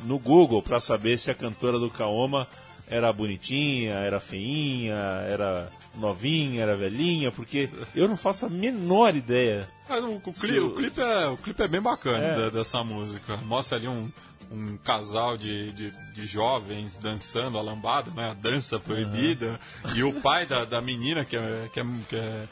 [0.01, 2.47] no Google para saber se a cantora do Kaoma
[2.87, 4.95] era bonitinha, era feinha,
[5.27, 9.67] era novinha, era velhinha, porque eu não faço a menor ideia.
[9.89, 12.35] Mas o, o cli- Se o- clipe, é, o clipe é bem bacana É.
[12.35, 13.37] da- dessa música.
[13.37, 14.09] Mostra ali um,
[14.51, 18.31] um casal de, de, de jovens dançando a lambada, né?
[18.31, 19.59] A dança proibida.
[19.95, 22.47] E o pai da, da menina, que, é, que, é, que é-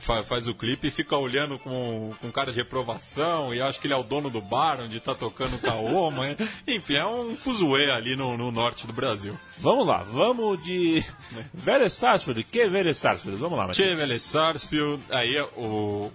[0.00, 3.92] fa- faz o clipe, fica olhando com, com cara de reprovação e acha que ele
[3.94, 6.24] é o dono do bar onde tá tocando o Kaoma.
[6.66, 9.38] Enfim, é um fuzuê ali no, no norte do Brasil.
[9.58, 11.04] Vamos lá, vamos de
[11.52, 12.42] Velha Sarsfield.
[12.44, 13.38] Que Velha Sarsfield?
[13.40, 13.88] Vamos lá, Matias.
[13.88, 16.10] Chevrolet Sarsfield, aí é o,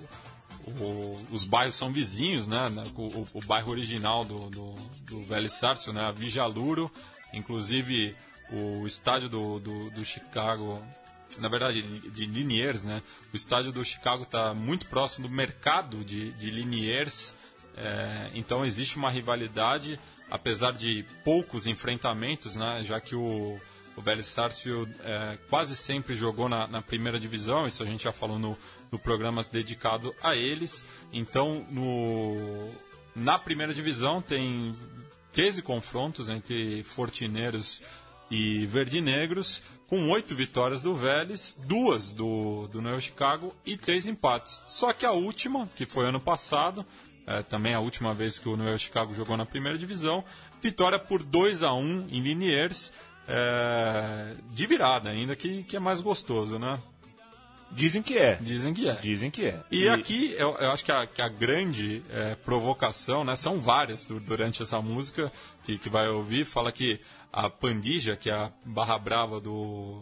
[1.31, 2.69] os bairros são vizinhos, né?
[2.69, 6.05] né, O, o- bairro original do, do, do Velho Sarsfield, né?
[6.07, 6.91] A Vijaluro,
[7.33, 8.15] inclusive
[8.51, 10.81] o estádio do, do, do Chicago,
[11.37, 13.01] na verdade de Liniers, né?
[13.33, 17.33] O estádio do Chicago está muito próximo do mercado de, de Liniers,
[17.75, 19.99] é, então existe uma rivalidade,
[20.29, 22.83] apesar de poucos enfrentamentos, né?
[22.83, 23.59] Já que o
[23.95, 28.11] o Vélez Sarsfield é, quase sempre jogou na, na primeira divisão, isso a gente já
[28.13, 28.55] falou no,
[28.91, 30.85] no programa dedicado a eles.
[31.11, 32.69] Então, no,
[33.15, 34.75] na primeira divisão tem
[35.33, 37.81] 13 confrontos entre fortineiros
[38.29, 44.63] e verdinegros, com oito vitórias do Vélez, duas do, do Neo Chicago e três empates.
[44.67, 46.85] Só que a última, que foi ano passado,
[47.25, 50.23] é, também a última vez que o Neo Chicago jogou na primeira divisão,
[50.61, 52.91] vitória por 2 a 1 em Liniers,
[53.27, 56.79] é, de virada ainda, que, que é mais gostoso, né?
[57.71, 58.35] Dizem que é.
[58.41, 58.93] Dizem que é.
[58.95, 59.59] Dizem que é.
[59.69, 64.05] E aqui eu, eu acho que a, que a grande é, provocação, né, são várias
[64.05, 65.31] du- durante essa música
[65.63, 66.99] que, que vai ouvir, fala que
[67.31, 70.01] a Pandija, que é a barra brava do,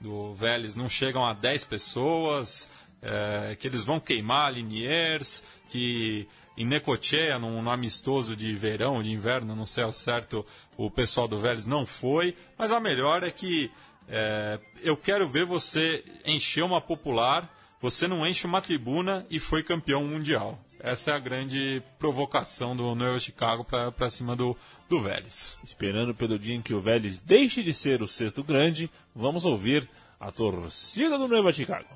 [0.00, 2.68] do Vélez, não chegam a 10 pessoas,
[3.00, 9.10] é, que eles vão queimar Liniers, que em Necochea, num, num amistoso de verão, de
[9.10, 10.44] inverno, não sei ao certo,
[10.76, 13.70] o pessoal do Vélez não foi, mas a melhor é que
[14.08, 17.48] é, eu quero ver você encher uma popular,
[17.80, 20.58] você não enche uma tribuna e foi campeão mundial.
[20.78, 24.56] Essa é a grande provocação do Noel Chicago para cima do,
[24.88, 25.56] do Vélez.
[25.62, 29.88] Esperando pelo dia em que o Vélez deixe de ser o sexto grande, vamos ouvir
[30.18, 31.86] a torcida do Nueva Chicago.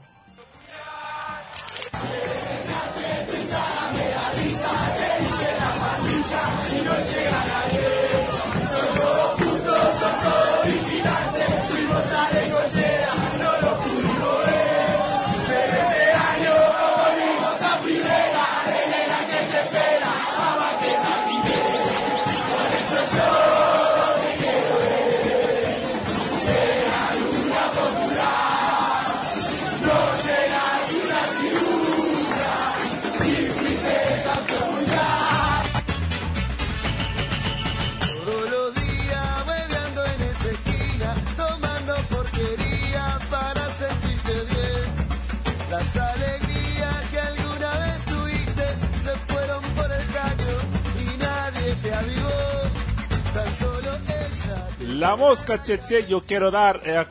[54.88, 56.80] La mosca tsetse, eu quero dar.
[56.86, 57.06] É a...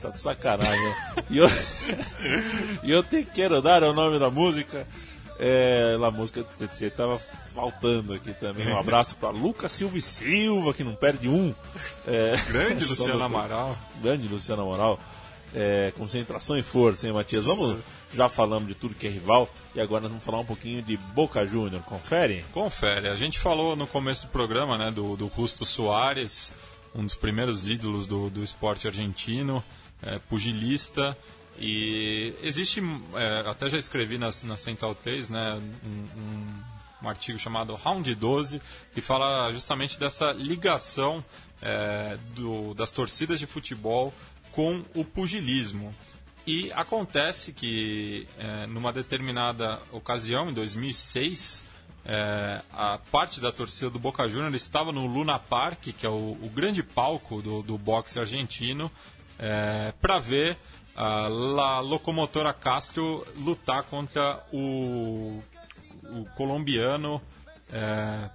[0.00, 0.94] Tá de sacanagem?
[1.28, 1.46] E eu,
[2.82, 4.86] eu te quero dar é o nome da música.
[5.38, 7.18] É, La Música tsetse tava
[7.54, 8.68] faltando aqui também.
[8.68, 11.54] Um abraço para Lucas Silva e Silva, que não perde um.
[12.06, 13.76] É, Grande Luciano no- Amaral.
[14.02, 14.98] Grande Luciano Amaral.
[15.54, 17.44] É, concentração e força, hein, Matias?
[17.44, 17.78] Vamos,
[18.12, 20.96] já falamos de tudo que é rival e agora nós vamos falar um pouquinho de
[20.96, 21.82] Boca Júnior.
[21.82, 22.44] Confere?
[22.52, 23.08] Confere.
[23.08, 26.52] A gente falou no começo do programa, né, do, do Justo Soares,
[26.94, 29.62] um dos primeiros ídolos do, do esporte argentino,
[30.02, 31.16] é, pugilista.
[31.58, 32.82] E existe,
[33.14, 36.62] é, até já escrevi na, na Central 3, né, um, um,
[37.04, 38.60] um artigo chamado Round 12,
[38.92, 41.24] que fala justamente dessa ligação
[41.62, 44.12] é, do, das torcidas de futebol
[44.52, 45.94] com o pugilismo.
[46.50, 51.64] E acontece que, é, numa determinada ocasião, em 2006,
[52.04, 56.36] é, a parte da torcida do Boca Juniors estava no Luna Park, que é o,
[56.42, 58.90] o grande palco do, do boxe argentino,
[59.38, 60.56] é, para ver
[60.96, 65.40] a La Locomotora Castro lutar contra o,
[66.02, 67.22] o colombiano
[67.72, 68.28] é,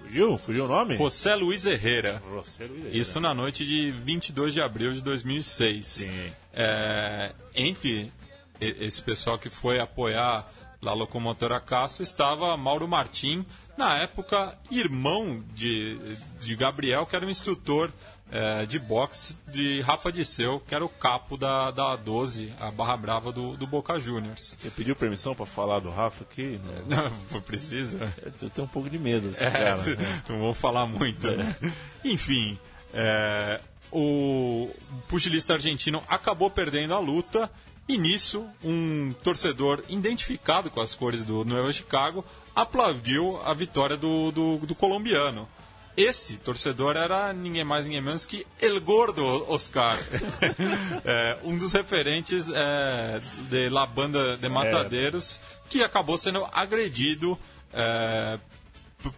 [0.00, 0.38] Fugiu?
[0.38, 0.96] Fugiu o nome?
[0.96, 2.22] José Luiz Herrera.
[2.26, 2.96] José Luiz Herrera.
[2.96, 5.86] Isso na noite de 22 de abril de 2006.
[5.86, 6.32] Sim.
[6.54, 8.12] É, entre
[8.60, 10.48] esse pessoal que foi apoiar
[10.80, 13.44] La Locomotora Castro estava Mauro Martim,
[13.76, 17.90] na época irmão de, de Gabriel, que era um instrutor
[18.30, 22.96] é, de boxe de Rafa Disseu, que era o capo da, da 12, a barra
[22.96, 24.56] brava do, do Boca Juniors.
[24.58, 26.60] Você pediu permissão pra falar do Rafa aqui?
[26.86, 27.40] Não.
[27.40, 27.98] Preciso.
[28.40, 29.76] Eu tenho um pouco de medo desse É, cara.
[29.96, 30.22] né?
[30.28, 31.56] não vou falar muito, né?
[32.04, 32.58] Enfim,
[32.92, 33.60] é,
[33.94, 34.68] o
[35.08, 37.50] pugilista argentino acabou perdendo a luta
[37.88, 42.24] e nisso um torcedor identificado com as cores do Nueva Chicago
[42.56, 45.48] aplaudiu a vitória do, do, do colombiano.
[45.96, 49.96] Esse torcedor era ninguém mais, ninguém menos que El Gordo Oscar,
[51.04, 55.38] É, um dos referentes é, de La Banda de Matadeiros,
[55.68, 57.38] que acabou sendo agredido
[57.72, 58.40] é,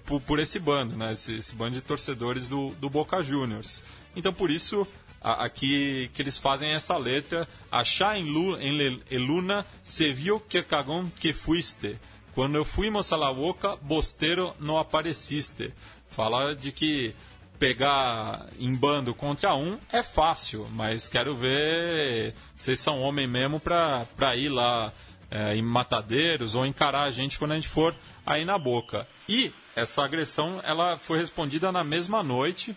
[0.04, 1.14] por- por, esse bando, né?
[1.14, 3.82] Esse, esse bando de torcedores do, do Boca Juniors.
[4.16, 4.86] Então, por isso,
[5.20, 10.62] aqui que eles fazem essa letra, achar em, Lu, em Le- Eluna, se viu que
[10.62, 11.98] cagão que fuiste.
[12.34, 15.72] Quando fuimos a la boca, bosteiro não apareciste.
[16.08, 17.14] Fala de que
[17.58, 24.06] pegar em bando contra um é fácil, mas quero ver vocês são homem mesmo pra,
[24.14, 24.92] pra ir lá
[25.30, 27.96] é, em matadeiros ou encarar a gente quando a gente for
[28.26, 29.08] aí na boca.
[29.26, 32.76] E essa agressão ela foi respondida na mesma noite,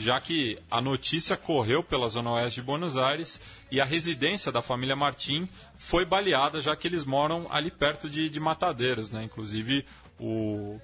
[0.00, 3.40] já que a notícia correu pela zona oeste de Buenos Aires
[3.70, 8.30] e a residência da família Martim foi baleada, já que eles moram ali perto de,
[8.30, 9.24] de matadeiros, né?
[9.24, 9.84] Inclusive
[10.18, 10.80] o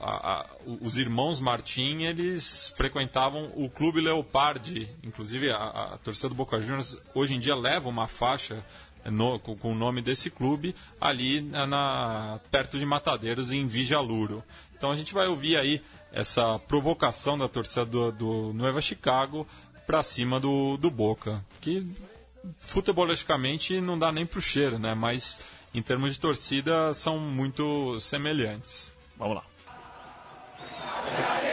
[0.00, 0.46] a- a-
[0.80, 4.88] os irmãos Martim eles frequentavam o Clube Leopardi.
[5.02, 5.56] Inclusive, a,
[5.94, 8.64] a torcida do Boca Juniors hoje em dia leva uma faixa
[9.04, 14.42] no- com, com o nome desse clube ali na, na- perto de Matadeiros, em Vijaluro.
[14.76, 15.80] Então a gente vai ouvir aí
[16.12, 19.46] essa provocação da torcida do, do Nueva Chicago
[19.86, 21.44] para cima do, do Boca.
[21.60, 21.86] Que
[22.58, 24.94] futebolisticamente não dá nem pro cheiro, né?
[24.94, 25.40] Mas
[25.74, 28.92] em termos de torcida são muito semelhantes.
[29.18, 31.51] Vamos lá.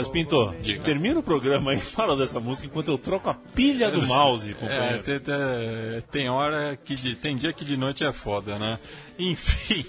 [0.00, 0.82] Matias Pinto, Diga.
[0.82, 4.54] termina o programa e fala dessa música enquanto eu troco a pilha do mouse, É,
[4.54, 5.02] companheiro.
[5.02, 8.78] tem, tem- tem hora que de, tem dia que de noite é foda, né?
[9.18, 9.84] Enfim,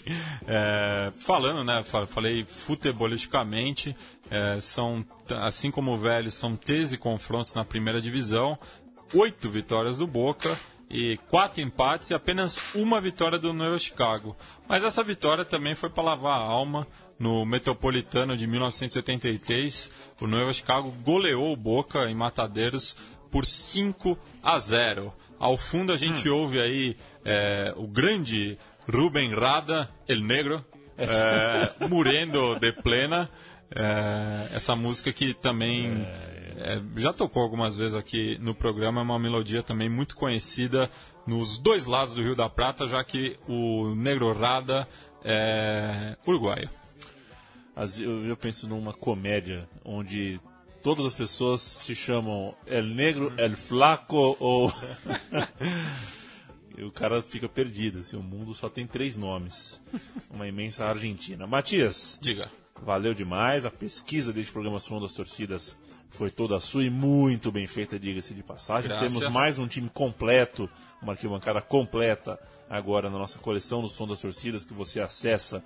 [0.47, 1.83] é, falando, né?
[1.83, 3.95] fa- Falei futebolisticamente,
[4.29, 5.05] é, são
[5.41, 8.57] assim como o velho, são 13 confrontos na primeira divisão,
[9.13, 10.59] oito vitórias do Boca
[10.89, 14.35] e quatro empates e apenas uma vitória do Nueva Chicago.
[14.67, 16.85] Mas essa vitória também foi para lavar a alma.
[17.21, 22.97] No Metropolitano de 1983, o Nueva Chicago goleou o Boca em Matadeiros
[23.29, 25.13] por 5 a 0.
[25.37, 28.57] Ao fundo a gente ouve aí é, o grande
[28.91, 30.65] Rubem Rada, El Negro,
[30.97, 33.29] é, Murendo de Plena.
[33.69, 36.07] É, essa música que também
[36.57, 40.89] é, já tocou algumas vezes aqui no programa, é uma melodia também muito conhecida
[41.27, 44.87] nos dois lados do Rio da Prata, já que o Negro Rada
[45.23, 46.80] é uruguaio.
[47.99, 50.39] Eu, eu penso numa comédia onde
[50.81, 54.73] todas as pessoas se chamam El Negro, El Flaco ou.
[56.77, 59.81] e o cara fica perdido, assim, o mundo só tem três nomes.
[60.29, 61.47] Uma imensa Argentina.
[61.47, 62.51] Matias, Diga.
[62.81, 63.65] valeu demais.
[63.65, 65.77] A pesquisa deste programa Som das Torcidas
[66.09, 68.89] foi toda sua e muito bem feita, diga-se de passagem.
[68.89, 69.13] Graças.
[69.13, 70.69] Temos mais um time completo,
[71.01, 72.37] uma arquibancada completa
[72.69, 75.63] agora na nossa coleção do Som das Torcidas que você acessa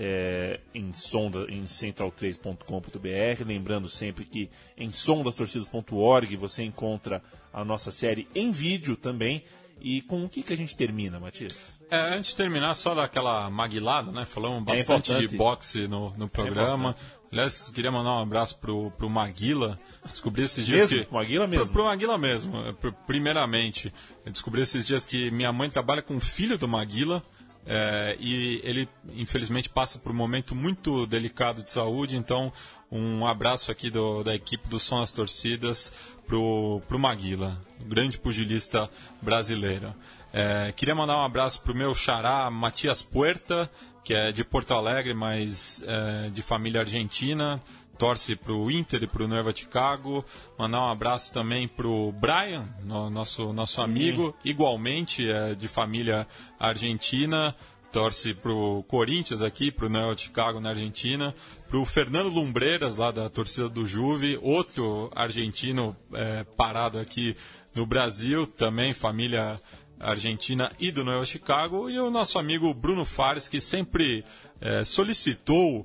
[0.00, 3.44] é, em, sonda, em central3.com.br.
[3.44, 7.20] Lembrando sempre que em sondastorcidas.org você encontra
[7.52, 9.42] a nossa série em vídeo também.
[9.80, 11.54] E com o que, que a gente termina, Matias?
[11.88, 14.24] É, antes de terminar, só daquela maguilada, né?
[14.24, 15.28] Falamos É bastante importante.
[15.28, 16.90] de boxe no, no programa.
[16.90, 17.18] importante.
[17.30, 19.78] Aliás, queria mandar um abraço pro, pro Maguila.
[20.04, 21.06] Descobri esses dias Mesmo?
[21.06, 21.12] que.
[21.14, 21.64] Maguila mesmo?
[21.66, 22.56] Pro, pro Maguila mesmo.
[22.58, 23.92] É, pr- Primeiramente,
[24.26, 27.22] eu descobri esses dias que minha mãe trabalha com o filho do Maguila.
[27.66, 32.16] É, e ele, infelizmente, passa por um momento muito delicado de saúde.
[32.16, 32.52] Então,
[32.90, 35.92] um abraço aqui do- da equipe do Som das Torcidas
[36.26, 38.88] pro, pro Maguila, grande pugilista
[39.20, 39.94] brasileiro.
[40.32, 43.70] É, queria mandar um abraço pro meu xará Matias Puerta,
[44.04, 47.60] que é de Porto Alegre, mas é, de família argentina.
[47.98, 50.24] Torce pro Inter e pro Nueva Chicago.
[50.56, 56.26] Mandar um abraço também pro Brian, no- nosso, nosso amigo, igualmente é de família
[56.58, 57.54] argentina.
[57.90, 61.34] Torce pro Corinthians aqui, pro Nueva Chicago na Argentina.
[61.68, 67.34] Pro Fernando Lumbreiras, lá da torcida do Juve, outro argentino é, parado aqui
[67.74, 69.60] no Brasil, também família
[69.98, 74.24] argentina e do Nueva Chicago, e o nosso amigo Bruno Fares, que sempre
[74.60, 75.84] eh, solicitou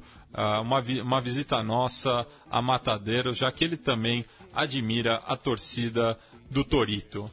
[0.62, 6.18] uma, vi- uma visita nossa a Matadeiro, já que ele também admira a torcida
[6.50, 7.30] do Torito.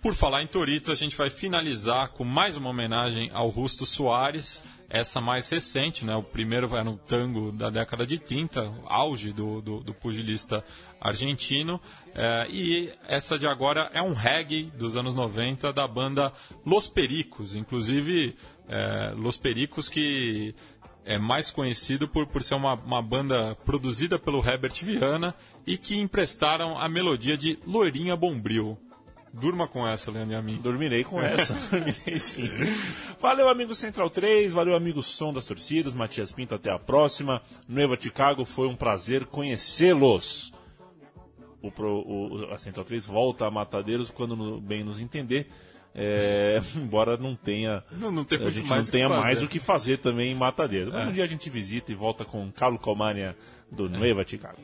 [0.00, 4.62] Por falar em Torito, a gente vai finalizar com mais uma homenagem ao Rusto Soares,
[4.88, 6.14] essa mais recente, né?
[6.14, 10.64] O primeiro vai no tango da década de 30, auge do, do, do pugilista
[11.00, 11.80] argentino.
[12.14, 16.32] É, e essa de agora é um reggae dos anos 90 da banda
[16.64, 17.54] Los Pericos.
[17.54, 18.34] Inclusive,
[18.68, 20.54] é, Los Pericos que
[21.08, 25.34] é mais conhecido por, por ser uma, uma banda produzida pelo Herbert Viana
[25.66, 28.76] e que emprestaram a melodia de Loirinha Bombril.
[29.32, 30.56] Durma com essa, Leandro e a mim.
[30.62, 31.54] Dormirei com essa.
[31.70, 32.48] Dormirei sim.
[33.20, 34.52] Valeu, amigo Central 3.
[34.52, 35.94] Valeu, amigo Som das Torcidas.
[35.94, 37.42] Matias Pinto, até a próxima.
[37.66, 40.52] Nueva Chicago, foi um prazer conhecê-los.
[41.62, 45.48] O, o- a Central 3 volta a Matadeiros quando bem nos entender.
[46.00, 49.20] É, embora não tenha, Não- não a gente mais não tenha fazer.
[49.20, 50.92] mais o que fazer também em Matadeiros.
[50.92, 53.36] Mas um dia a gente visita e volta com Carlo Comania
[53.70, 54.58] do Nueva Chicago.